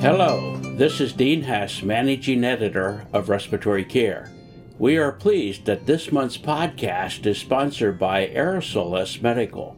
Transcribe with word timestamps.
Hello, 0.00 0.56
this 0.76 0.98
is 0.98 1.12
Dean 1.12 1.42
Hess, 1.42 1.82
Managing 1.82 2.42
Editor 2.42 3.06
of 3.12 3.28
Respiratory 3.28 3.84
Care. 3.84 4.32
We 4.78 4.96
are 4.96 5.12
pleased 5.12 5.66
that 5.66 5.84
this 5.84 6.10
month's 6.10 6.38
podcast 6.38 7.26
is 7.26 7.36
sponsored 7.36 7.98
by 7.98 8.28
Aerosolus 8.28 9.20
Medical. 9.20 9.76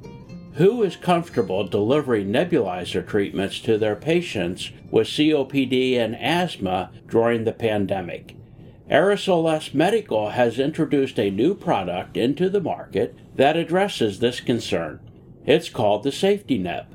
Who 0.53 0.85
is 0.85 0.95
comfortable 0.95 1.66
delivering 1.66 2.29
nebulizer 2.29 3.04
treatments 3.04 3.58
to 3.62 3.77
their 3.77 3.96
patients 3.96 4.71
with 4.93 5.08
COPD 5.08 5.97
and 5.97 6.15
asthma 6.15 6.93
during 7.09 7.43
the 7.43 7.53
pandemic? 7.53 8.37
Aerosolus 8.89 9.75
Medical 9.75 10.31
has 10.31 10.61
introduced 10.61 11.19
a 11.19 11.31
new 11.31 11.53
product 11.53 12.17
into 12.17 12.49
the 12.49 12.61
market 12.61 13.19
that 13.35 13.57
addresses 13.57 14.21
this 14.21 14.39
concern. 14.39 15.01
It's 15.45 15.69
called 15.69 16.05
the 16.05 16.12
Safety 16.12 16.59
Neb. 16.59 16.87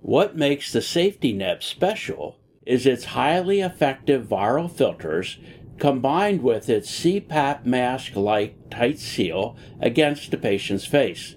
What 0.00 0.36
makes 0.36 0.72
the 0.72 0.80
Safety 0.80 1.32
Neb 1.32 1.64
special 1.64 2.37
is 2.68 2.84
its 2.84 3.06
highly 3.06 3.60
effective 3.62 4.26
viral 4.26 4.70
filters 4.70 5.38
combined 5.78 6.42
with 6.42 6.68
its 6.68 6.90
CPAP 6.90 7.64
mask 7.64 8.14
like 8.14 8.68
tight 8.68 8.98
seal 8.98 9.56
against 9.80 10.30
the 10.30 10.36
patient's 10.36 10.84
face. 10.84 11.34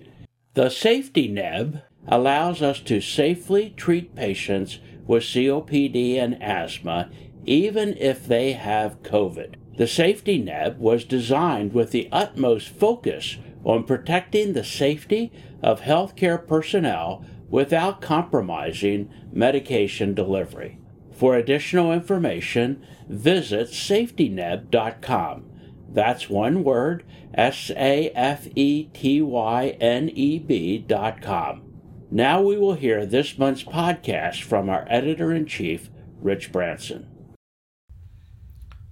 The 0.55 0.69
Safety 0.69 1.29
Neb 1.29 1.83
allows 2.05 2.61
us 2.61 2.81
to 2.81 2.99
safely 2.99 3.73
treat 3.77 4.13
patients 4.13 4.79
with 5.07 5.23
COPD 5.23 6.17
and 6.17 6.41
asthma 6.43 7.09
even 7.45 7.95
if 7.97 8.27
they 8.27 8.51
have 8.51 9.01
COVID. 9.01 9.55
The 9.77 9.87
Safety 9.87 10.37
Neb 10.37 10.79
was 10.79 11.05
designed 11.05 11.73
with 11.73 11.91
the 11.91 12.09
utmost 12.11 12.67
focus 12.67 13.37
on 13.63 13.85
protecting 13.85 14.51
the 14.51 14.65
safety 14.65 15.31
of 15.63 15.81
healthcare 15.81 16.45
personnel 16.45 17.23
without 17.49 18.01
compromising 18.01 19.09
medication 19.31 20.13
delivery. 20.13 20.80
For 21.21 21.35
additional 21.35 21.93
information, 21.93 22.83
visit 23.07 23.67
safetyneb.com. 23.67 25.51
That's 25.87 26.27
one 26.31 26.63
word, 26.63 27.05
S 27.31 27.69
A 27.77 28.09
F 28.15 28.47
E 28.55 28.85
T 28.85 29.21
Y 29.21 29.77
N 29.79 30.09
E 30.09 30.39
B.com. 30.39 31.61
Now 32.09 32.41
we 32.41 32.57
will 32.57 32.73
hear 32.73 33.05
this 33.05 33.37
month's 33.37 33.63
podcast 33.63 34.41
from 34.41 34.67
our 34.67 34.87
editor 34.89 35.31
in 35.31 35.45
chief, 35.45 35.91
Rich 36.19 36.51
Branson. 36.51 37.07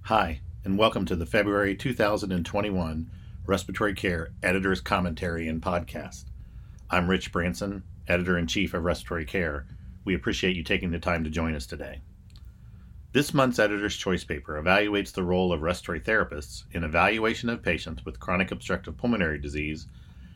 Hi, 0.02 0.40
and 0.64 0.78
welcome 0.78 1.06
to 1.06 1.16
the 1.16 1.26
February 1.26 1.74
2021 1.74 3.10
Respiratory 3.44 3.94
Care 3.94 4.28
Editor's 4.40 4.80
Commentary 4.80 5.48
and 5.48 5.60
Podcast. 5.60 6.26
I'm 6.90 7.10
Rich 7.10 7.32
Branson, 7.32 7.82
editor 8.06 8.38
in 8.38 8.46
chief 8.46 8.72
of 8.72 8.84
Respiratory 8.84 9.24
Care. 9.24 9.66
We 10.04 10.14
appreciate 10.14 10.54
you 10.54 10.62
taking 10.62 10.92
the 10.92 11.00
time 11.00 11.24
to 11.24 11.30
join 11.30 11.56
us 11.56 11.66
today. 11.66 12.02
This 13.12 13.34
month's 13.34 13.58
Editor's 13.58 13.96
Choice 13.96 14.22
paper 14.22 14.62
evaluates 14.62 15.12
the 15.12 15.24
role 15.24 15.52
of 15.52 15.62
respiratory 15.62 16.00
therapists 16.00 16.62
in 16.70 16.84
evaluation 16.84 17.48
of 17.48 17.60
patients 17.60 18.04
with 18.04 18.20
chronic 18.20 18.52
obstructive 18.52 18.96
pulmonary 18.96 19.36
disease 19.36 19.88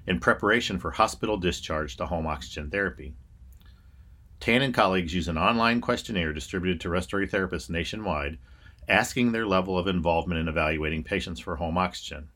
in 0.09 0.19
preparation 0.19 0.81
for 0.81 0.91
hospital 0.91 1.37
discharge 1.37 1.97
to 1.97 2.07
home 2.07 2.27
oxygen 2.27 2.71
therapy. 2.71 3.15
Tan 4.41 4.61
and 4.61 4.75
colleagues 4.75 5.15
use 5.15 5.29
an 5.29 5.39
online 5.39 5.81
questionnaire 5.81 6.33
distributed 6.33 6.81
to 6.81 6.89
respiratory 6.89 7.29
therapists 7.29 7.71
nationwide, 7.71 8.39
asking 8.89 9.31
their 9.31 9.47
level 9.47 9.79
of 9.79 9.87
involvement 9.87 10.41
in 10.41 10.49
evaluating 10.49 11.05
patients 11.05 11.39
for 11.39 11.55
home 11.55 11.79
oxygen. 11.79 12.29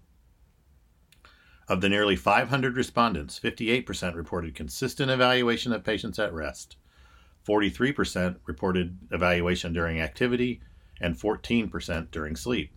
Of 1.67 1.81
the 1.81 1.89
nearly 1.89 2.15
500 2.15 2.77
respondents, 2.77 3.41
58% 3.41 4.15
reported 4.15 4.55
consistent 4.55 5.11
evaluation 5.11 5.73
of 5.73 5.83
patients 5.83 6.21
at 6.21 6.33
rest. 6.33 6.77
43% 7.49 8.37
reported 8.45 8.99
evaluation 9.11 9.73
during 9.73 10.01
activity, 10.01 10.61
and 11.01 11.19
14% 11.19 12.11
during 12.11 12.37
sleep. 12.37 12.73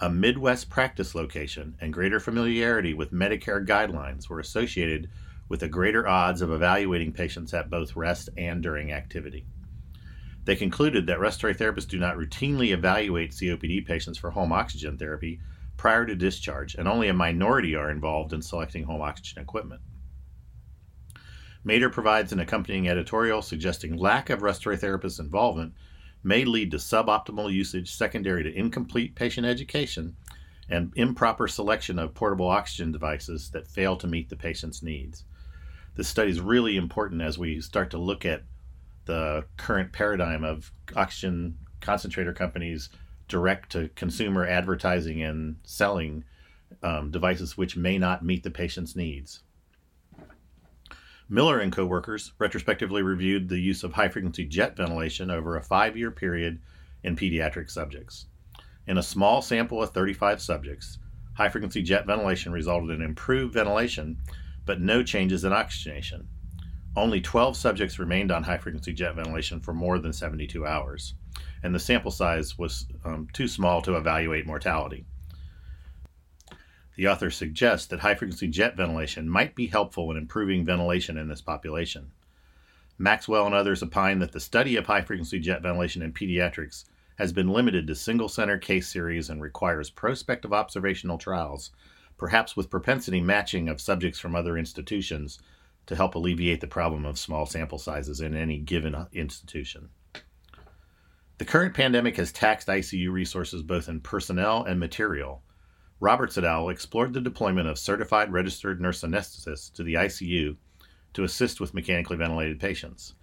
A 0.00 0.10
Midwest 0.10 0.68
practice 0.68 1.14
location 1.14 1.76
and 1.80 1.92
greater 1.92 2.20
familiarity 2.20 2.92
with 2.92 3.12
Medicare 3.12 3.66
guidelines 3.66 4.28
were 4.28 4.40
associated 4.40 5.08
with 5.48 5.62
a 5.62 5.68
greater 5.68 6.06
odds 6.06 6.42
of 6.42 6.50
evaluating 6.50 7.12
patients 7.12 7.54
at 7.54 7.70
both 7.70 7.96
rest 7.96 8.28
and 8.36 8.62
during 8.62 8.92
activity. 8.92 9.46
They 10.44 10.56
concluded 10.56 11.06
that 11.06 11.20
respiratory 11.20 11.54
therapists 11.54 11.88
do 11.88 11.98
not 11.98 12.16
routinely 12.16 12.72
evaluate 12.72 13.30
COPD 13.30 13.86
patients 13.86 14.18
for 14.18 14.30
home 14.30 14.52
oxygen 14.52 14.98
therapy 14.98 15.40
prior 15.76 16.04
to 16.04 16.14
discharge, 16.14 16.74
and 16.74 16.86
only 16.86 17.08
a 17.08 17.14
minority 17.14 17.74
are 17.74 17.90
involved 17.90 18.32
in 18.32 18.42
selecting 18.42 18.84
home 18.84 19.00
oxygen 19.00 19.42
equipment. 19.42 19.80
Mader 21.66 21.90
provides 21.90 22.32
an 22.32 22.38
accompanying 22.38 22.88
editorial 22.88 23.42
suggesting 23.42 23.96
lack 23.96 24.30
of 24.30 24.40
respiratory 24.40 24.76
therapist 24.76 25.18
involvement 25.18 25.74
may 26.22 26.44
lead 26.44 26.70
to 26.70 26.76
suboptimal 26.76 27.52
usage 27.52 27.92
secondary 27.92 28.44
to 28.44 28.56
incomplete 28.56 29.16
patient 29.16 29.44
education 29.44 30.14
and 30.68 30.92
improper 30.94 31.48
selection 31.48 31.98
of 31.98 32.14
portable 32.14 32.46
oxygen 32.46 32.92
devices 32.92 33.50
that 33.50 33.66
fail 33.66 33.96
to 33.96 34.06
meet 34.06 34.28
the 34.28 34.36
patient's 34.36 34.80
needs. 34.80 35.24
This 35.96 36.06
study 36.06 36.30
is 36.30 36.40
really 36.40 36.76
important 36.76 37.20
as 37.20 37.36
we 37.36 37.60
start 37.60 37.90
to 37.90 37.98
look 37.98 38.24
at 38.24 38.44
the 39.06 39.44
current 39.56 39.92
paradigm 39.92 40.44
of 40.44 40.70
oxygen 40.94 41.58
concentrator 41.80 42.32
companies 42.32 42.90
direct 43.26 43.72
to 43.72 43.88
consumer 43.96 44.46
advertising 44.46 45.20
and 45.20 45.56
selling 45.64 46.22
um, 46.84 47.10
devices 47.10 47.56
which 47.56 47.76
may 47.76 47.98
not 47.98 48.24
meet 48.24 48.44
the 48.44 48.50
patient's 48.52 48.94
needs. 48.94 49.42
Miller 51.28 51.58
and 51.58 51.72
coworkers 51.72 52.32
retrospectively 52.38 53.02
reviewed 53.02 53.48
the 53.48 53.58
use 53.58 53.82
of 53.82 53.92
high 53.92 54.08
frequency 54.08 54.44
jet 54.44 54.76
ventilation 54.76 55.28
over 55.28 55.56
a 55.56 55.62
five 55.62 55.96
year 55.96 56.12
period 56.12 56.60
in 57.02 57.16
pediatric 57.16 57.68
subjects. 57.68 58.26
In 58.86 58.96
a 58.96 59.02
small 59.02 59.42
sample 59.42 59.82
of 59.82 59.90
35 59.90 60.40
subjects, 60.40 60.98
high 61.34 61.48
frequency 61.48 61.82
jet 61.82 62.06
ventilation 62.06 62.52
resulted 62.52 62.90
in 62.90 63.02
improved 63.02 63.54
ventilation, 63.54 64.18
but 64.64 64.80
no 64.80 65.02
changes 65.02 65.44
in 65.44 65.52
oxygenation. 65.52 66.28
Only 66.94 67.20
12 67.20 67.56
subjects 67.56 67.98
remained 67.98 68.30
on 68.30 68.44
high 68.44 68.58
frequency 68.58 68.92
jet 68.92 69.16
ventilation 69.16 69.60
for 69.60 69.74
more 69.74 69.98
than 69.98 70.12
72 70.12 70.64
hours, 70.64 71.14
and 71.62 71.74
the 71.74 71.80
sample 71.80 72.12
size 72.12 72.56
was 72.56 72.86
um, 73.04 73.26
too 73.32 73.48
small 73.48 73.82
to 73.82 73.96
evaluate 73.96 74.46
mortality. 74.46 75.04
The 76.96 77.08
author 77.08 77.30
suggests 77.30 77.86
that 77.88 78.00
high 78.00 78.14
frequency 78.14 78.48
jet 78.48 78.76
ventilation 78.76 79.28
might 79.28 79.54
be 79.54 79.66
helpful 79.66 80.10
in 80.10 80.16
improving 80.16 80.64
ventilation 80.64 81.18
in 81.18 81.28
this 81.28 81.42
population. 81.42 82.10
Maxwell 82.98 83.44
and 83.44 83.54
others 83.54 83.82
opine 83.82 84.18
that 84.20 84.32
the 84.32 84.40
study 84.40 84.76
of 84.76 84.86
high 84.86 85.02
frequency 85.02 85.38
jet 85.38 85.60
ventilation 85.60 86.00
in 86.00 86.14
pediatrics 86.14 86.84
has 87.18 87.32
been 87.32 87.48
limited 87.48 87.86
to 87.86 87.94
single 87.94 88.28
center 88.28 88.56
case 88.56 88.88
series 88.88 89.28
and 89.28 89.42
requires 89.42 89.90
prospective 89.90 90.52
observational 90.52 91.18
trials, 91.18 91.70
perhaps 92.16 92.56
with 92.56 92.70
propensity 92.70 93.20
matching 93.20 93.68
of 93.68 93.80
subjects 93.80 94.18
from 94.18 94.34
other 94.34 94.56
institutions 94.56 95.38
to 95.84 95.96
help 95.96 96.14
alleviate 96.14 96.60
the 96.60 96.66
problem 96.66 97.04
of 97.04 97.18
small 97.18 97.44
sample 97.44 97.78
sizes 97.78 98.20
in 98.20 98.34
any 98.34 98.58
given 98.58 99.06
institution. 99.12 99.90
The 101.38 101.44
current 101.44 101.74
pandemic 101.74 102.16
has 102.16 102.32
taxed 102.32 102.68
ICU 102.68 103.12
resources 103.12 103.62
both 103.62 103.90
in 103.90 104.00
personnel 104.00 104.64
and 104.64 104.80
material. 104.80 105.42
Roberts 105.98 106.36
et 106.36 106.44
al. 106.44 106.68
explored 106.68 107.14
the 107.14 107.20
deployment 107.20 107.68
of 107.68 107.78
certified 107.78 108.30
registered 108.30 108.80
nurse 108.80 109.02
anesthetists 109.02 109.72
to 109.72 109.82
the 109.82 109.94
ICU 109.94 110.56
to 111.14 111.24
assist 111.24 111.58
with 111.58 111.72
mechanically 111.72 112.18
ventilated 112.18 112.60
patients. 112.60 113.14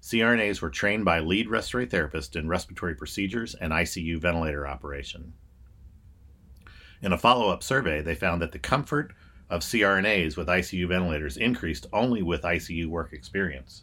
CRNAs 0.00 0.60
were 0.62 0.70
trained 0.70 1.04
by 1.04 1.20
lead 1.20 1.48
respiratory 1.48 1.86
therapists 1.86 2.34
in 2.34 2.48
respiratory 2.48 2.94
procedures 2.94 3.54
and 3.54 3.72
ICU 3.72 4.18
ventilator 4.18 4.66
operation. 4.66 5.34
In 7.02 7.12
a 7.12 7.18
follow 7.18 7.50
up 7.50 7.62
survey, 7.62 8.00
they 8.00 8.14
found 8.14 8.40
that 8.40 8.52
the 8.52 8.58
comfort 8.58 9.12
of 9.50 9.60
CRNAs 9.60 10.36
with 10.36 10.48
ICU 10.48 10.88
ventilators 10.88 11.36
increased 11.36 11.86
only 11.92 12.22
with 12.22 12.42
ICU 12.42 12.86
work 12.86 13.12
experience. 13.12 13.82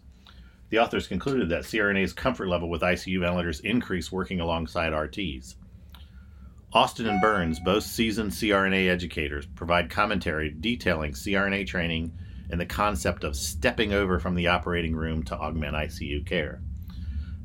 The 0.70 0.80
authors 0.80 1.08
concluded 1.08 1.50
that 1.50 1.64
CRNA's 1.64 2.14
comfort 2.14 2.48
level 2.48 2.70
with 2.70 2.82
ICU 2.82 3.20
ventilators 3.20 3.60
increased 3.60 4.12
working 4.12 4.40
alongside 4.40 4.94
RTs. 4.94 5.56
Austin 6.72 7.08
and 7.08 7.20
Burns, 7.20 7.60
both 7.60 7.84
seasoned 7.84 8.30
CRNA 8.30 8.90
educators, 8.90 9.48
provide 9.48 9.90
commentary 9.90 10.52
detailing 10.52 11.14
CRNA 11.14 11.66
training 11.66 12.12
and 12.52 12.62
the 12.62 12.66
concept 12.66 13.24
of 13.24 13.36
stepping 13.36 13.92
over 13.92 14.20
from 14.20 14.36
the 14.36 14.48
operating 14.48 14.96
room 14.96 15.24
to 15.24 15.36
augment 15.36 15.76
ICU 15.76 16.24
care. 16.28 16.62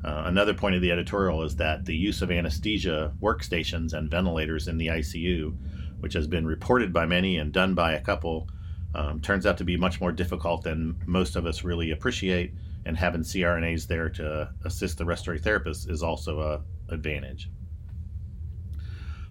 Uh, 0.03 0.23
another 0.27 0.53
point 0.53 0.75
of 0.75 0.81
the 0.83 0.91
editorial 0.91 1.41
is 1.41 1.55
that 1.55 1.85
the 1.85 1.95
use 1.95 2.21
of 2.21 2.29
anesthesia 2.29 3.11
workstations 3.19 3.93
and 3.93 4.11
ventilators 4.11 4.67
in 4.67 4.77
the 4.77 4.87
ICU, 4.87 5.57
which 6.01 6.13
has 6.13 6.27
been 6.27 6.45
reported 6.45 6.93
by 6.93 7.07
many 7.07 7.37
and 7.37 7.51
done 7.51 7.73
by 7.73 7.93
a 7.93 8.01
couple, 8.01 8.47
um, 8.93 9.19
turns 9.19 9.47
out 9.47 9.57
to 9.57 9.63
be 9.63 9.75
much 9.75 9.99
more 9.99 10.11
difficult 10.11 10.61
than 10.61 11.01
most 11.07 11.35
of 11.35 11.47
us 11.47 11.63
really 11.63 11.89
appreciate. 11.89 12.53
And 12.85 12.95
having 12.95 13.21
CRNAs 13.21 13.87
there 13.87 14.09
to 14.09 14.51
assist 14.63 14.99
the 14.99 15.05
respiratory 15.05 15.39
therapist 15.39 15.89
is 15.89 16.03
also 16.03 16.41
a 16.41 16.93
advantage. 16.93 17.49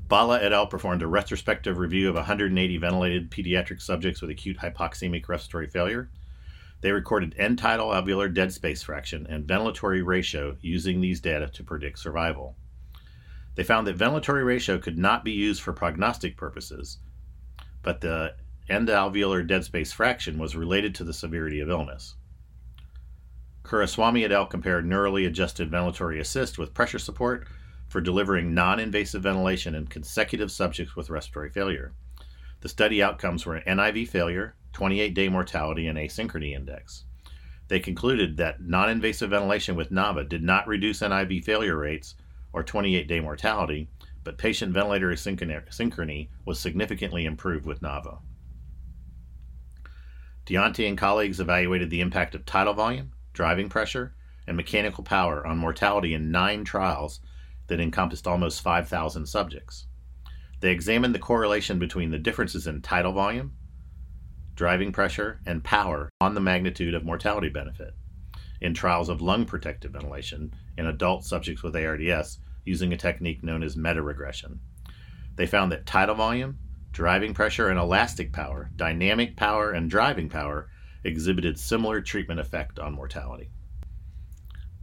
Bhalla 0.06 0.40
et 0.42 0.52
al. 0.52 0.66
performed 0.66 1.02
a 1.02 1.06
retrospective 1.06 1.78
review 1.78 2.10
of 2.10 2.14
180 2.14 2.76
ventilated 2.76 3.30
pediatric 3.30 3.80
subjects 3.80 4.20
with 4.20 4.30
acute 4.30 4.58
hypoxemic 4.58 5.28
respiratory 5.28 5.66
failure. 5.66 6.10
They 6.82 6.92
recorded 6.92 7.34
end 7.38 7.58
tidal 7.58 7.88
alveolar 7.88 8.32
dead 8.32 8.52
space 8.52 8.82
fraction 8.82 9.26
and 9.26 9.46
ventilatory 9.46 10.04
ratio 10.04 10.58
using 10.60 11.00
these 11.00 11.20
data 11.20 11.48
to 11.48 11.64
predict 11.64 11.98
survival. 11.98 12.56
They 13.54 13.64
found 13.64 13.86
that 13.86 13.96
ventilatory 13.96 14.44
ratio 14.44 14.78
could 14.78 14.98
not 14.98 15.24
be 15.24 15.32
used 15.32 15.62
for 15.62 15.72
prognostic 15.72 16.36
purposes, 16.36 16.98
but 17.82 18.02
the 18.02 18.34
end 18.68 18.88
alveolar 18.88 19.46
dead 19.46 19.64
space 19.64 19.92
fraction 19.92 20.38
was 20.38 20.54
related 20.54 20.94
to 20.96 21.04
the 21.04 21.14
severity 21.14 21.60
of 21.60 21.70
illness. 21.70 22.16
Kuraswamy 23.62 24.24
et 24.24 24.32
al. 24.32 24.44
compared 24.44 24.84
neurally 24.84 25.26
adjusted 25.26 25.70
ventilatory 25.70 26.20
assist 26.20 26.58
with 26.58 26.74
pressure 26.74 26.98
support 26.98 27.46
for 27.94 28.00
delivering 28.00 28.52
non 28.52 28.80
invasive 28.80 29.22
ventilation 29.22 29.72
in 29.72 29.86
consecutive 29.86 30.50
subjects 30.50 30.96
with 30.96 31.10
respiratory 31.10 31.48
failure. 31.48 31.92
The 32.60 32.68
study 32.68 33.00
outcomes 33.00 33.46
were 33.46 33.60
NIV 33.60 34.08
failure, 34.08 34.56
28 34.72 35.14
day 35.14 35.28
mortality, 35.28 35.86
and 35.86 35.96
asynchrony 35.96 36.56
index. 36.56 37.04
They 37.68 37.78
concluded 37.78 38.36
that 38.36 38.60
non 38.60 38.90
invasive 38.90 39.30
ventilation 39.30 39.76
with 39.76 39.92
NAVA 39.92 40.24
did 40.24 40.42
not 40.42 40.66
reduce 40.66 41.02
NIV 41.02 41.44
failure 41.44 41.76
rates 41.76 42.16
or 42.52 42.64
28 42.64 43.06
day 43.06 43.20
mortality, 43.20 43.88
but 44.24 44.38
patient 44.38 44.72
ventilator 44.72 45.10
asynchrony 45.10 46.30
was 46.44 46.58
significantly 46.58 47.24
improved 47.24 47.64
with 47.64 47.80
NAVA. 47.80 48.18
Dianti 50.46 50.88
and 50.88 50.98
colleagues 50.98 51.38
evaluated 51.38 51.90
the 51.90 52.00
impact 52.00 52.34
of 52.34 52.44
tidal 52.44 52.74
volume, 52.74 53.12
driving 53.32 53.68
pressure, 53.68 54.16
and 54.48 54.56
mechanical 54.56 55.04
power 55.04 55.46
on 55.46 55.58
mortality 55.58 56.12
in 56.12 56.32
nine 56.32 56.64
trials 56.64 57.20
that 57.66 57.80
encompassed 57.80 58.26
almost 58.26 58.62
5,000 58.62 59.26
subjects. 59.26 59.86
They 60.60 60.70
examined 60.70 61.14
the 61.14 61.18
correlation 61.18 61.78
between 61.78 62.10
the 62.10 62.18
differences 62.18 62.66
in 62.66 62.82
tidal 62.82 63.12
volume, 63.12 63.52
driving 64.54 64.92
pressure, 64.92 65.40
and 65.46 65.64
power 65.64 66.08
on 66.20 66.34
the 66.34 66.40
magnitude 66.40 66.94
of 66.94 67.04
mortality 67.04 67.48
benefit 67.48 67.94
in 68.60 68.72
trials 68.72 69.08
of 69.08 69.20
lung 69.20 69.44
protective 69.44 69.92
ventilation 69.92 70.54
in 70.78 70.86
adult 70.86 71.24
subjects 71.24 71.62
with 71.62 71.76
ARDS 71.76 72.38
using 72.64 72.92
a 72.92 72.96
technique 72.96 73.42
known 73.44 73.62
as 73.62 73.76
meta 73.76 74.00
regression. 74.00 74.60
They 75.36 75.46
found 75.46 75.70
that 75.72 75.84
tidal 75.84 76.14
volume, 76.14 76.58
driving 76.92 77.34
pressure, 77.34 77.68
and 77.68 77.78
elastic 77.78 78.32
power, 78.32 78.70
dynamic 78.74 79.36
power, 79.36 79.72
and 79.72 79.90
driving 79.90 80.28
power 80.28 80.70
exhibited 81.02 81.58
similar 81.58 82.00
treatment 82.00 82.40
effect 82.40 82.78
on 82.78 82.94
mortality. 82.94 83.50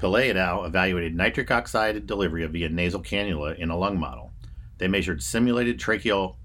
Pillay 0.01 0.31
et 0.31 0.35
al. 0.35 0.65
evaluated 0.65 1.15
nitric 1.15 1.51
oxide 1.51 2.07
delivery 2.07 2.43
via 2.47 2.69
nasal 2.69 3.03
cannula 3.03 3.55
in 3.59 3.69
a 3.69 3.77
lung 3.77 3.99
model. 3.99 4.31
They 4.79 4.87
measured 4.87 5.21
simulated 5.21 5.79
tracheal 5.79 6.37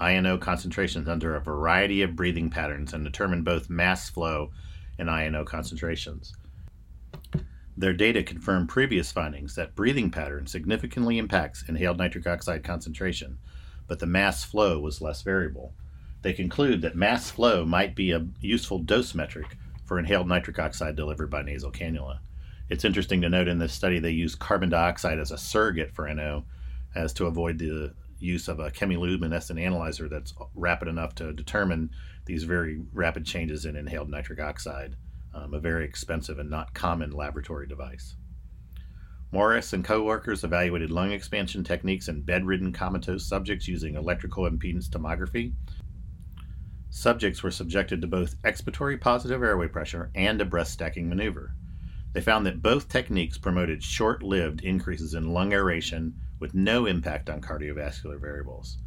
INO 0.00 0.38
concentrations 0.38 1.06
under 1.06 1.36
a 1.36 1.40
variety 1.40 2.02
of 2.02 2.16
breathing 2.16 2.50
patterns 2.50 2.92
and 2.92 3.04
determined 3.04 3.44
both 3.44 3.70
mass 3.70 4.10
flow 4.10 4.50
and 4.98 5.08
INO 5.08 5.44
concentrations. 5.44 6.34
Their 7.76 7.92
data 7.92 8.24
confirmed 8.24 8.70
previous 8.70 9.12
findings 9.12 9.54
that 9.54 9.76
breathing 9.76 10.10
pattern 10.10 10.48
significantly 10.48 11.18
impacts 11.18 11.62
inhaled 11.68 11.98
nitric 11.98 12.26
oxide 12.26 12.64
concentration, 12.64 13.38
but 13.86 14.00
the 14.00 14.06
mass 14.06 14.42
flow 14.42 14.80
was 14.80 15.00
less 15.00 15.22
variable. 15.22 15.74
They 16.22 16.32
conclude 16.32 16.82
that 16.82 16.96
mass 16.96 17.30
flow 17.30 17.64
might 17.64 17.94
be 17.94 18.10
a 18.10 18.26
useful 18.40 18.80
dose 18.80 19.14
metric 19.14 19.56
for 19.84 20.00
inhaled 20.00 20.26
nitric 20.26 20.58
oxide 20.58 20.96
delivered 20.96 21.30
by 21.30 21.42
nasal 21.42 21.70
cannula. 21.70 22.18
It's 22.68 22.84
interesting 22.84 23.20
to 23.22 23.28
note 23.28 23.48
in 23.48 23.58
this 23.58 23.72
study 23.72 23.98
they 23.98 24.10
use 24.10 24.34
carbon 24.34 24.68
dioxide 24.68 25.18
as 25.18 25.30
a 25.30 25.38
surrogate 25.38 25.94
for 25.94 26.12
NO 26.12 26.44
as 26.94 27.12
to 27.14 27.26
avoid 27.26 27.58
the 27.58 27.94
use 28.18 28.48
of 28.48 28.58
a 28.58 28.70
chemiluminescent 28.70 29.60
analyzer 29.60 30.08
that's 30.08 30.34
rapid 30.54 30.88
enough 30.88 31.14
to 31.16 31.32
determine 31.32 31.90
these 32.24 32.44
very 32.44 32.80
rapid 32.92 33.24
changes 33.24 33.66
in 33.66 33.76
inhaled 33.76 34.08
nitric 34.08 34.40
oxide 34.40 34.96
um, 35.36 35.52
a 35.52 35.60
very 35.60 35.84
expensive 35.84 36.38
and 36.38 36.48
not 36.48 36.74
common 36.74 37.10
laboratory 37.10 37.66
device. 37.66 38.16
Morris 39.32 39.72
and 39.72 39.84
co-workers 39.84 40.44
evaluated 40.44 40.90
lung 40.90 41.12
expansion 41.12 41.62
techniques 41.62 42.08
in 42.08 42.22
bedridden 42.22 42.72
comatose 42.72 43.28
subjects 43.28 43.68
using 43.68 43.96
electrical 43.96 44.48
impedance 44.48 44.88
tomography. 44.88 45.52
Subjects 46.88 47.42
were 47.42 47.50
subjected 47.50 48.00
to 48.00 48.06
both 48.06 48.40
expiratory 48.42 48.98
positive 48.98 49.42
airway 49.42 49.68
pressure 49.68 50.10
and 50.14 50.40
a 50.40 50.44
breath 50.44 50.68
stacking 50.68 51.08
maneuver. 51.08 51.54
They 52.16 52.22
found 52.22 52.46
that 52.46 52.62
both 52.62 52.88
techniques 52.88 53.36
promoted 53.36 53.82
short 53.82 54.22
lived 54.22 54.62
increases 54.62 55.12
in 55.12 55.34
lung 55.34 55.52
aeration 55.52 56.14
with 56.40 56.54
no 56.54 56.86
impact 56.86 57.28
on 57.28 57.42
cardiovascular 57.42 58.18
variables. 58.18 58.78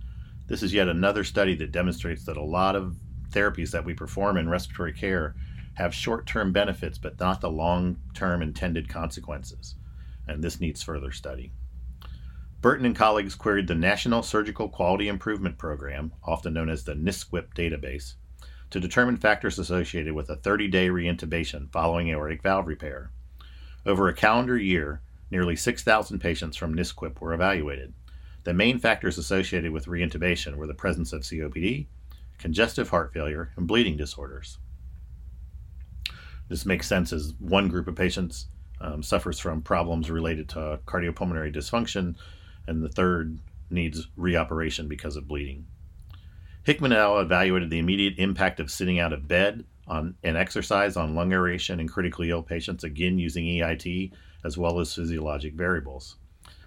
This 0.48 0.64
is 0.64 0.74
yet 0.74 0.90
another 0.90 1.24
study 1.24 1.54
that 1.58 1.72
demonstrates 1.72 2.26
that 2.26 2.38
a 2.38 2.44
lot 2.44 2.76
of 2.76 2.98
therapies 3.30 3.70
that 3.70 3.86
we 3.86 3.94
perform 3.94 4.36
in 4.38 4.50
respiratory 4.50 4.94
care 4.94 5.36
have 5.76 5.94
short 5.94 6.26
term 6.26 6.52
benefits 6.52 6.98
but 6.98 7.20
not 7.20 7.40
the 7.40 7.52
long 7.52 7.98
term 8.16 8.42
intended 8.42 8.90
consequences, 8.90 9.76
and 10.28 10.44
this 10.44 10.60
needs 10.60 10.81
further 10.81 11.12
study. 11.12 11.52
Burton 12.62 12.88
and 12.88 12.96
colleagues 12.96 13.36
queried 13.36 13.68
the 13.68 13.76
National 13.76 14.24
Surgical 14.24 14.70
Quality 14.70 15.08
Improvement 15.08 15.60
Program, 15.60 16.14
often 16.24 16.54
known 16.54 16.68
as 16.68 16.84
the 16.84 16.96
NSQIP 16.96 17.54
database, 17.54 18.16
to 18.72 18.80
determine 18.80 19.18
factors 19.18 19.60
associated 19.60 20.16
with 20.16 20.31
a 20.31 20.36
30 20.36 20.68
day 20.70 20.90
reintubation 20.90 21.72
following 21.72 22.10
aortic 22.10 22.42
valve 22.42 22.66
repair. 22.66 23.12
Over 23.86 24.08
a 24.08 24.14
calendar 24.14 24.58
year, 24.58 25.02
nearly 25.31 25.56
6,000 25.56 26.20
patients 26.20 26.58
from 26.58 26.76
NSQIP 26.76 27.20
were 27.20 27.34
evaluated. 27.34 27.94
The 28.44 28.54
main 28.54 28.80
factors 28.80 29.18
associated 29.18 29.72
with 29.72 29.86
reintubation 29.86 30.56
were 30.56 30.68
the 30.68 30.74
presence 30.74 31.14
of 31.14 31.22
COPD, 31.22 31.88
congestive 32.38 32.90
heart 32.90 33.14
failure, 33.14 33.52
and 33.56 33.68
bleeding 33.68 33.98
disorders. 33.98 34.58
This 36.48 36.66
makes 36.66 36.88
sense 36.88 37.14
as 37.14 37.34
one 37.40 37.68
group 37.68 37.88
of 37.88 37.96
patients 37.96 38.48
um, 38.81 39.04
suffers 39.04 39.40
from 39.40 39.62
problems 39.62 40.10
related 40.10 40.50
to 40.50 40.80
cardiopulmonary 40.86 41.54
dysfunction, 41.56 42.16
and 42.66 42.84
the 42.84 42.90
third 42.90 43.40
needs 43.70 44.08
reoperation 44.18 44.88
because 44.88 45.16
of 45.16 45.28
bleeding. 45.28 45.68
Hickmann 46.64 46.92
et 46.92 46.98
al. 46.98 47.20
evaluated 47.20 47.70
the 47.70 47.80
immediate 47.80 48.16
impact 48.18 48.60
of 48.60 48.72
sitting 48.72 49.00
out 49.00 49.14
of 49.14 49.28
bed 49.28 49.66
on 49.90 50.16
exercise 50.24 50.96
on 50.96 51.16
lung 51.16 51.34
aeration 51.34 51.80
in 51.80 51.88
critically 51.88 52.30
ill 52.30 52.44
patients, 52.44 52.84
again 52.84 53.18
using 53.18 53.46
EIT 53.46 54.12
as 54.44 54.58
well 54.58 54.80
as 54.80 54.94
physiologic 54.94 55.54
variables. 55.56 56.18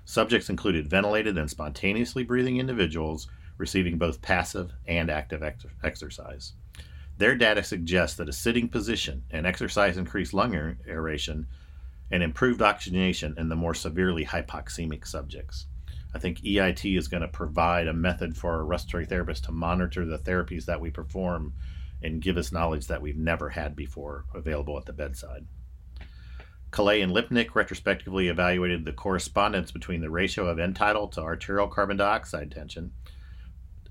Subjects 0.04 0.50
included 0.50 0.90
ventilated 0.90 1.38
and 1.38 1.48
spontaneously 1.48 2.24
breathing 2.24 2.58
individuals 2.58 3.28
receiving 3.56 3.98
both 3.98 4.20
passive 4.20 4.72
and 4.86 5.10
active 5.10 5.42
ex- 5.42 5.64
exercise. 5.84 6.54
Their 7.18 7.36
data 7.36 7.62
suggests 7.62 8.16
that 8.16 8.28
a 8.28 8.32
sitting 8.32 8.68
position 8.68 9.22
and 9.30 9.46
exercise 9.46 9.96
increased 9.96 10.34
lung 10.34 10.76
aeration 10.88 11.46
and 12.10 12.22
improved 12.22 12.60
oxygenation 12.60 13.34
in 13.38 13.48
the 13.48 13.56
more 13.56 13.74
severely 13.74 14.24
hypoxemic 14.24 15.06
subjects. 15.06 15.66
I 16.14 16.18
think 16.18 16.40
EIT 16.40 16.98
is 16.98 17.08
going 17.08 17.22
to 17.22 17.28
provide 17.28 17.86
a 17.86 17.94
method 17.94 18.36
for 18.36 18.60
a 18.60 18.64
respiratory 18.64 19.06
therapist 19.06 19.44
to 19.44 19.52
monitor 19.52 20.04
the 20.04 20.18
therapies 20.18 20.66
that 20.66 20.80
we 20.80 20.90
perform 20.90 21.54
and 22.02 22.20
give 22.20 22.36
us 22.36 22.52
knowledge 22.52 22.86
that 22.86 23.02
we've 23.02 23.16
never 23.16 23.50
had 23.50 23.76
before 23.76 24.24
available 24.34 24.78
at 24.78 24.86
the 24.86 24.92
bedside. 24.92 25.46
Kallet 26.72 27.02
and 27.02 27.12
Lipnick 27.12 27.54
retrospectively 27.54 28.28
evaluated 28.28 28.84
the 28.84 28.94
correspondence 28.94 29.70
between 29.70 30.00
the 30.00 30.10
ratio 30.10 30.46
of 30.46 30.58
end 30.58 30.74
tidal 30.74 31.06
to 31.08 31.20
arterial 31.20 31.68
carbon 31.68 31.98
dioxide 31.98 32.50
tension 32.50 32.92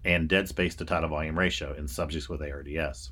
and 0.04 0.28
dead 0.28 0.48
space 0.48 0.76
to 0.76 0.86
tidal 0.86 1.10
volume 1.10 1.38
ratio 1.38 1.76
in 1.76 1.88
subjects 1.88 2.28
with 2.28 2.42
ARDS. 2.42 3.12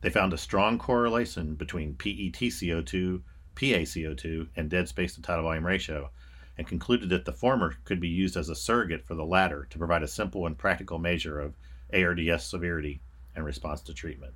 They 0.00 0.10
found 0.10 0.32
a 0.32 0.38
strong 0.38 0.78
correlation 0.78 1.56
between 1.56 1.94
PETCO2, 1.94 3.22
PaCO2, 3.56 4.48
and 4.54 4.70
dead 4.70 4.88
space 4.88 5.16
to 5.16 5.22
tidal 5.22 5.44
volume 5.44 5.66
ratio, 5.66 6.10
and 6.56 6.68
concluded 6.68 7.08
that 7.08 7.24
the 7.24 7.32
former 7.32 7.74
could 7.84 7.98
be 8.00 8.08
used 8.08 8.36
as 8.36 8.48
a 8.48 8.54
surrogate 8.54 9.04
for 9.04 9.16
the 9.16 9.24
latter 9.24 9.66
to 9.70 9.78
provide 9.78 10.04
a 10.04 10.08
simple 10.08 10.46
and 10.46 10.56
practical 10.56 11.00
measure 11.00 11.40
of 11.40 11.56
ARDS 11.92 12.44
severity 12.44 13.00
and 13.34 13.44
response 13.44 13.80
to 13.82 13.94
treatment. 13.94 14.34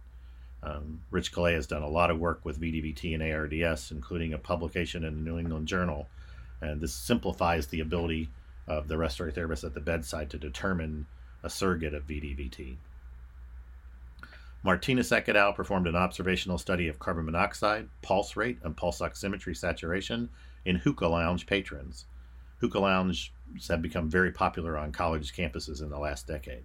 Um, 0.63 1.03
Rich 1.11 1.33
Kallet 1.33 1.55
has 1.55 1.67
done 1.67 1.83
a 1.83 1.89
lot 1.89 2.11
of 2.11 2.19
work 2.19 2.45
with 2.45 2.61
VDVT 2.61 3.15
and 3.15 3.23
ARDS, 3.23 3.93
including 3.93 4.33
a 4.33 4.39
publication 4.39 5.05
in 5.05 5.15
the 5.15 5.31
New 5.31 5.39
England 5.39 5.69
Journal, 5.69 6.09
and 6.61 6.81
this 6.81 6.93
simplifies 6.93 7.69
the 7.69 7.81
ability 7.81 8.29
of 8.67 8.89
the 8.89 8.99
respiratory 8.99 9.33
therapist 9.33 9.65
at 9.65 9.75
the 9.75 9.81
bedside 9.81 10.31
to 10.31 10.39
determine 10.39 11.07
a 11.43 11.49
surrogate 11.51 11.95
of 11.95 12.07
VDVT. 12.07 12.77
Martinez 14.65 15.13
et 15.13 15.25
performed 15.55 15.87
an 15.87 15.95
observational 15.95 16.59
study 16.59 16.89
of 16.89 16.99
carbon 16.99 17.25
monoxide, 17.25 17.89
pulse 18.03 18.37
rate, 18.37 18.59
and 18.65 18.77
pulse 18.77 18.99
oximetry 19.01 19.57
saturation 19.57 20.29
in 20.65 20.77
hookah 20.77 21.07
lounge 21.07 21.47
patrons. 21.47 22.07
Hookah 22.61 22.81
lounges 22.81 23.31
have 23.69 23.81
become 23.81 24.11
very 24.11 24.33
popular 24.33 24.77
on 24.77 24.91
college 24.91 25.33
campuses 25.33 25.81
in 25.81 25.91
the 25.91 25.99
last 25.99 26.27
decade. 26.27 26.65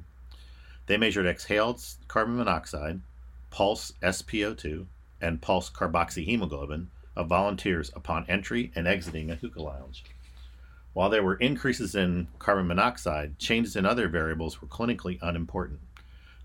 They 0.85 0.97
measured 0.97 1.25
exhaled 1.25 1.81
carbon 2.07 2.35
monoxide, 2.35 3.01
pulse 3.49 3.93
SpO2, 4.01 4.85
and 5.21 5.41
pulse 5.41 5.69
carboxyhemoglobin 5.69 6.87
of 7.15 7.27
volunteers 7.27 7.91
upon 7.95 8.25
entry 8.27 8.71
and 8.75 8.87
exiting 8.87 9.31
a 9.31 9.35
hookah 9.35 9.61
lounge. 9.61 10.03
While 10.93 11.09
there 11.09 11.23
were 11.23 11.35
increases 11.35 11.95
in 11.95 12.27
carbon 12.37 12.67
monoxide, 12.67 13.39
changes 13.39 13.75
in 13.75 13.85
other 13.85 14.07
variables 14.07 14.61
were 14.61 14.67
clinically 14.67 15.17
unimportant. 15.21 15.79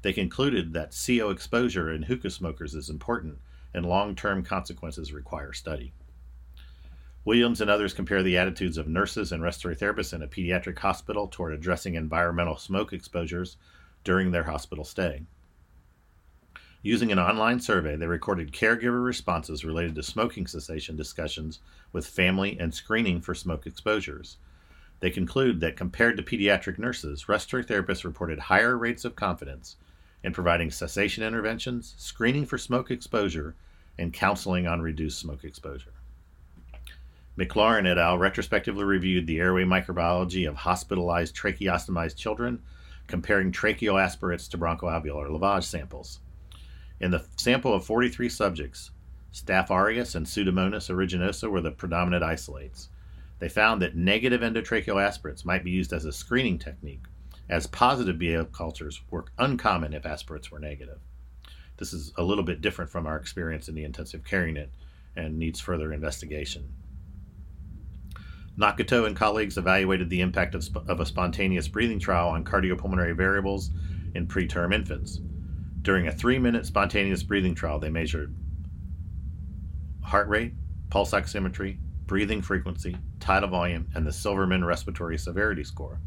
They 0.02 0.12
concluded 0.12 0.72
that 0.72 0.96
CO 1.06 1.30
exposure 1.30 1.92
in 1.92 2.04
hookah 2.04 2.30
smokers 2.30 2.74
is 2.74 2.88
important 2.88 3.38
and 3.74 3.84
long 3.84 4.14
term 4.14 4.44
consequences 4.44 5.12
require 5.12 5.52
study. 5.52 5.92
Williams 7.24 7.60
and 7.60 7.68
others 7.68 7.92
compare 7.92 8.22
the 8.22 8.38
attitudes 8.38 8.78
of 8.78 8.88
nurses 8.88 9.32
and 9.32 9.42
respiratory 9.42 9.76
therapists 9.76 10.14
in 10.14 10.22
a 10.22 10.28
pediatric 10.28 10.78
hospital 10.78 11.28
toward 11.28 11.52
addressing 11.52 11.94
environmental 11.94 12.56
smoke 12.56 12.92
exposures 12.92 13.56
during 14.08 14.30
their 14.30 14.44
hospital 14.44 14.86
stay. 14.86 15.20
Using 16.80 17.12
an 17.12 17.18
online 17.18 17.60
survey, 17.60 17.94
they 17.94 18.06
recorded 18.06 18.52
caregiver 18.52 19.04
responses 19.04 19.66
related 19.66 19.94
to 19.96 20.02
smoking 20.02 20.46
cessation 20.46 20.96
discussions 20.96 21.60
with 21.92 22.06
family 22.06 22.56
and 22.58 22.72
screening 22.72 23.20
for 23.20 23.34
smoke 23.34 23.66
exposures. 23.66 24.38
They 25.00 25.10
conclude 25.10 25.60
that 25.60 25.76
compared 25.76 26.16
to 26.16 26.22
pediatric 26.22 26.78
nurses, 26.78 27.28
respiratory 27.28 27.64
therapists 27.82 28.02
reported 28.02 28.38
higher 28.38 28.78
rates 28.78 29.04
of 29.04 29.14
confidence 29.14 29.76
in 30.24 30.32
providing 30.32 30.70
cessation 30.70 31.22
interventions, 31.22 31.94
screening 31.98 32.46
for 32.46 32.56
smoke 32.56 32.90
exposure, 32.90 33.56
and 33.98 34.10
counseling 34.10 34.66
on 34.66 34.80
reduced 34.80 35.18
smoke 35.18 35.44
exposure. 35.44 35.92
McLaurin 37.38 37.86
et 37.86 37.98
al. 37.98 38.16
retrospectively 38.16 38.84
reviewed 38.84 39.26
the 39.26 39.38
airway 39.38 39.64
microbiology 39.64 40.48
of 40.48 40.56
hospitalized 40.56 41.36
tracheostomized 41.36 42.16
children, 42.16 42.62
comparing 43.08 43.50
tracheal 43.50 44.00
aspirates 44.00 44.46
to 44.48 44.58
bronchoalveolar 44.58 45.28
lavage 45.28 45.64
samples. 45.64 46.20
In 47.00 47.10
the 47.10 47.24
sample 47.36 47.74
of 47.74 47.84
43 47.84 48.28
subjects, 48.28 48.90
Staph 49.32 49.70
aureus 49.70 50.14
and 50.14 50.26
Pseudomonas 50.26 50.88
aeruginosa 50.88 51.50
were 51.50 51.60
the 51.60 51.70
predominant 51.70 52.22
isolates. 52.22 52.88
They 53.40 53.48
found 53.48 53.82
that 53.82 53.96
negative 53.96 54.40
endotracheal 54.40 55.02
aspirates 55.02 55.44
might 55.44 55.64
be 55.64 55.70
used 55.70 55.92
as 55.92 56.04
a 56.04 56.12
screening 56.12 56.58
technique, 56.58 57.04
as 57.48 57.66
positive 57.66 58.18
BA 58.18 58.46
cultures 58.52 59.00
were 59.10 59.26
uncommon 59.38 59.94
if 59.94 60.06
aspirates 60.06 60.50
were 60.50 60.58
negative. 60.58 60.98
This 61.76 61.92
is 61.92 62.12
a 62.16 62.22
little 62.22 62.44
bit 62.44 62.60
different 62.60 62.90
from 62.90 63.06
our 63.06 63.16
experience 63.16 63.68
in 63.68 63.74
the 63.74 63.84
intensive 63.84 64.24
care 64.24 64.46
unit 64.46 64.70
and 65.14 65.38
needs 65.38 65.60
further 65.60 65.92
investigation. 65.92 66.72
Nakato 68.58 69.06
and 69.06 69.14
colleagues 69.14 69.56
evaluated 69.56 70.10
the 70.10 70.20
impact 70.20 70.54
of, 70.56 70.64
sp- 70.66 70.82
of 70.88 70.98
a 70.98 71.06
spontaneous 71.06 71.68
breathing 71.68 72.00
trial 72.00 72.28
on 72.28 72.44
cardiopulmonary 72.44 73.16
variables 73.16 73.70
in 74.14 74.26
preterm 74.26 74.74
infants. 74.74 75.20
During 75.82 76.08
a 76.08 76.12
three 76.12 76.40
minute 76.40 76.66
spontaneous 76.66 77.22
breathing 77.22 77.54
trial, 77.54 77.78
they 77.78 77.88
measured 77.88 78.34
heart 80.02 80.28
rate, 80.28 80.54
pulse 80.90 81.12
oximetry, 81.12 81.78
breathing 82.06 82.42
frequency, 82.42 82.96
tidal 83.20 83.50
volume, 83.50 83.86
and 83.94 84.04
the 84.04 84.12
Silverman 84.12 84.64
Respiratory 84.64 85.18
Severity 85.18 85.62
Score. 85.62 86.00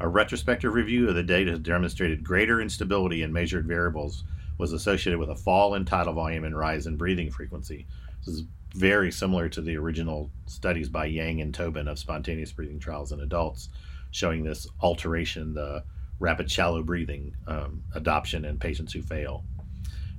A 0.00 0.08
retrospective 0.08 0.72
review 0.72 1.08
of 1.08 1.14
the 1.14 1.22
data 1.22 1.58
demonstrated 1.58 2.24
greater 2.24 2.60
instability 2.60 3.22
in 3.22 3.32
measured 3.32 3.66
variables 3.66 4.24
was 4.56 4.72
associated 4.72 5.18
with 5.18 5.28
a 5.28 5.36
fall 5.36 5.74
in 5.74 5.84
tidal 5.84 6.14
volume 6.14 6.44
and 6.44 6.56
rise 6.56 6.86
in 6.86 6.96
breathing 6.96 7.30
frequency. 7.30 7.86
This 8.24 8.36
is 8.36 8.44
very 8.76 9.10
similar 9.10 9.48
to 9.48 9.60
the 9.60 9.76
original 9.76 10.30
studies 10.46 10.88
by 10.88 11.06
Yang 11.06 11.40
and 11.40 11.54
Tobin 11.54 11.88
of 11.88 11.98
spontaneous 11.98 12.52
breathing 12.52 12.78
trials 12.78 13.12
in 13.12 13.20
adults, 13.20 13.70
showing 14.10 14.44
this 14.44 14.66
alteration, 14.80 15.54
the 15.54 15.82
rapid 16.18 16.50
shallow 16.50 16.82
breathing 16.82 17.34
um, 17.46 17.82
adoption 17.94 18.44
in 18.44 18.58
patients 18.58 18.92
who 18.92 19.02
fail. 19.02 19.44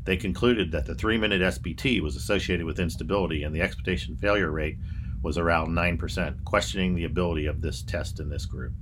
They 0.04 0.18
concluded 0.18 0.72
that 0.72 0.86
the 0.86 0.96
three 0.96 1.18
minute 1.18 1.42
SBT 1.42 2.02
was 2.02 2.16
associated 2.16 2.66
with 2.66 2.80
instability 2.80 3.44
and 3.44 3.56
the 3.56 3.62
expectation 3.62 4.16
failure 4.16 4.52
rate 4.52 4.78
was 5.22 5.38
around 5.38 5.70
9%, 5.70 6.44
questioning 6.44 6.96
the 6.96 7.04
ability 7.04 7.46
of 7.46 7.62
this 7.62 7.82
test 7.82 8.20
in 8.20 8.30
this 8.30 8.46
group. 8.46 8.74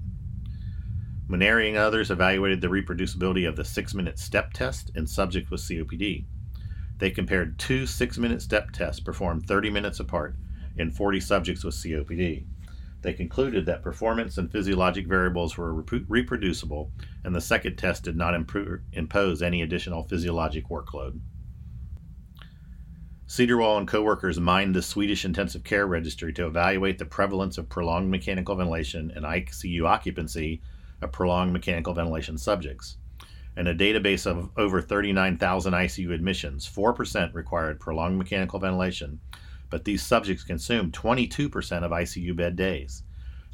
Munari 1.27 1.69
and 1.69 1.77
others 1.77 2.11
evaluated 2.11 2.61
the 2.61 2.67
reproducibility 2.67 3.47
of 3.47 3.55
the 3.55 3.65
six 3.65 3.93
minute 3.93 4.19
step 4.19 4.53
test 4.53 4.91
in 4.95 5.07
subjects 5.07 5.49
with 5.49 5.61
COPD. 5.61 6.25
They 6.97 7.11
compared 7.11 7.59
two 7.59 7.85
six 7.85 8.17
minute 8.17 8.41
step 8.41 8.71
tests 8.71 9.01
performed 9.01 9.47
30 9.47 9.69
minutes 9.69 9.99
apart 9.99 10.35
in 10.77 10.91
40 10.91 11.19
subjects 11.19 11.63
with 11.63 11.75
COPD. 11.75 12.45
They 13.01 13.13
concluded 13.13 13.65
that 13.65 13.83
performance 13.83 14.37
and 14.37 14.51
physiologic 14.51 15.05
variables 15.05 15.57
were 15.57 15.73
rep- 15.73 16.05
reproducible, 16.07 16.91
and 17.23 17.35
the 17.35 17.41
second 17.41 17.75
test 17.75 18.03
did 18.03 18.15
not 18.15 18.33
improve, 18.33 18.81
impose 18.93 19.41
any 19.41 19.61
additional 19.61 20.03
physiologic 20.03 20.69
workload. 20.69 21.19
Cederwall 23.27 23.77
and 23.77 23.87
co-workers 23.87 24.39
mined 24.39 24.73
the 24.73 24.81
Swedish 24.81 25.25
intensive 25.25 25.63
care 25.63 25.85
registry 25.85 26.31
to 26.33 26.47
evaluate 26.47 26.97
the 26.97 27.05
prevalence 27.05 27.57
of 27.57 27.69
prolonged 27.69 28.09
mechanical 28.09 28.55
ventilation 28.55 29.11
and 29.15 29.25
ICU 29.25 29.85
occupancy 29.85 30.61
of 31.01 31.11
prolonged 31.11 31.51
mechanical 31.51 31.93
ventilation 31.93 32.37
subjects 32.37 32.97
in 33.57 33.67
a 33.67 33.73
database 33.73 34.25
of 34.25 34.49
over 34.57 34.81
39,000 34.81 35.73
ICU 35.73 36.13
admissions, 36.13 36.69
4% 36.69 37.33
required 37.33 37.79
prolonged 37.79 38.17
mechanical 38.17 38.59
ventilation, 38.59 39.19
but 39.69 39.85
these 39.85 40.03
subjects 40.03 40.43
consumed 40.43 40.93
22% 40.93 41.83
of 41.83 41.91
ICU 41.91 42.35
bed 42.35 42.55
days. 42.55 43.03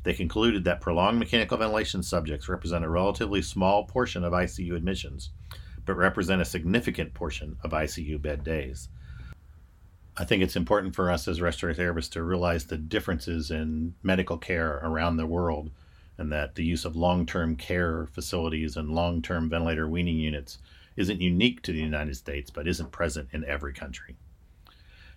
They 0.04 0.14
concluded 0.14 0.64
that 0.64 0.82
prolonged 0.82 1.20
mechanical 1.20 1.58
ventilation 1.58 2.02
subjects 2.02 2.50
represent 2.50 2.84
a 2.84 2.90
relatively 2.90 3.42
small 3.42 3.86
portion 3.86 4.24
of 4.24 4.34
ICU 4.34 4.76
admissions, 4.76 5.30
but 5.86 5.96
represent 5.96 6.42
a 6.42 6.46
significant 6.46 7.14
portion 7.14 7.58
of 7.64 7.72
ICU 7.72 8.20
bed 8.22 8.44
days. 8.44 8.90
I 10.18 10.26
think 10.26 10.44
it's 10.44 10.56
important 10.56 10.96
for 10.96 11.10
us 11.10 11.28
as 11.28 11.42
respiratory 11.42 11.76
therapists 11.76 12.12
to 12.12 12.24
realize 12.24 12.66
the 12.66 12.78
differences 12.78 13.52
in 13.52 13.94
medical 14.04 14.38
care 14.38 14.80
around 14.84 15.18
the 15.18 15.26
world 15.26 15.72
and 16.22 16.32
that 16.32 16.54
the 16.54 16.64
use 16.64 16.86
of 16.86 16.96
long 16.96 17.26
term 17.26 17.56
care 17.56 18.06
facilities 18.06 18.78
and 18.78 18.92
long 18.92 19.22
term 19.22 19.50
ventilator 19.50 19.90
weaning 19.90 20.18
units 20.18 20.60
isn't 20.96 21.20
unique 21.20 21.62
to 21.64 21.72
the 21.72 21.80
United 21.80 22.16
States 22.16 22.52
but 22.52 22.68
isn't 22.68 22.92
present 22.92 23.28
in 23.34 23.44
every 23.44 23.74
country. 23.74 24.16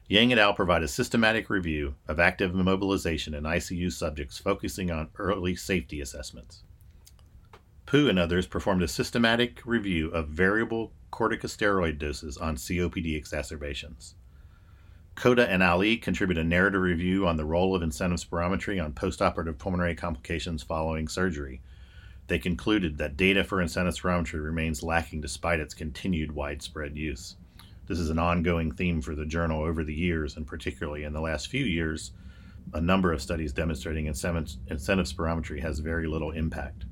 Yang 0.08 0.32
et 0.32 0.38
al. 0.38 0.54
provide 0.54 0.82
a 0.82 0.88
systematic 0.88 1.50
review 1.50 1.94
of 2.08 2.18
active 2.18 2.52
immobilization 2.52 3.36
in 3.36 3.44
ICU 3.44 3.92
subjects 3.92 4.38
focusing 4.38 4.90
on 4.90 5.10
early 5.18 5.54
safety 5.54 6.00
assessments. 6.00 6.62
Pu 7.86 8.08
and 8.08 8.18
others 8.18 8.46
performed 8.46 8.82
a 8.82 8.88
systematic 8.88 9.60
review 9.66 10.08
of 10.08 10.28
variable 10.28 10.92
corticosteroid 11.12 11.98
doses 11.98 12.38
on 12.38 12.56
COPD 12.56 13.14
exacerbations. 13.14 14.14
Koda 15.14 15.48
and 15.48 15.62
Ali 15.62 15.96
contribute 15.96 16.38
a 16.38 16.44
narrative 16.44 16.80
review 16.80 17.26
on 17.26 17.36
the 17.36 17.44
role 17.44 17.74
of 17.74 17.82
incentive 17.82 18.18
spirometry 18.18 18.82
on 18.82 18.92
postoperative 18.92 19.58
pulmonary 19.58 19.94
complications 19.94 20.62
following 20.62 21.06
surgery. 21.08 21.60
They 22.26 22.38
concluded 22.38 22.98
that 22.98 23.16
data 23.16 23.44
for 23.44 23.60
incentive 23.60 23.94
spirometry 23.94 24.42
remains 24.44 24.82
lacking 24.82 25.20
despite 25.20 25.60
its 25.60 25.72
continued 25.72 26.32
widespread 26.32 26.96
use. 26.96 27.36
This 27.86 27.98
is 27.98 28.10
an 28.10 28.18
ongoing 28.18 28.72
theme 28.72 29.00
for 29.00 29.14
the 29.14 29.24
journal 29.24 29.62
over 29.62 29.84
the 29.84 29.94
years, 29.94 30.36
and 30.36 30.46
particularly 30.46 31.04
in 31.04 31.12
the 31.12 31.20
last 31.20 31.48
few 31.48 31.64
years, 31.64 32.10
a 32.72 32.80
number 32.80 33.12
of 33.12 33.22
studies 33.22 33.52
demonstrating 33.52 34.06
incentive, 34.06 34.56
spirometry 34.68 35.60
has 35.60 35.78
very 35.78 36.06
little 36.08 36.32
impact. 36.32 36.86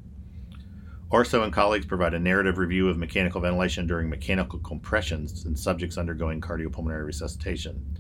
Orso 1.11 1.43
and 1.43 1.53
colleagues 1.53 1.87
provide 1.87 2.15
a 2.15 2.19
narrative 2.19 2.57
review 2.57 2.89
of 2.89 2.97
mechanical 2.97 3.41
ventilation 3.41 3.87
during 3.87 4.09
mechanical 4.09 4.59
compressions 4.61 5.45
in 5.45 5.57
subjects 5.57 5.99
undergoing 5.99 6.41
cardiopulmonary 6.41 7.05
resuscitation. 7.05 7.99